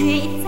[0.00, 0.39] 水，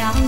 [0.00, 0.25] ยัง